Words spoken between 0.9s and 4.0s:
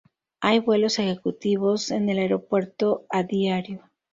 ejecutivos en el aeropuerto a diario.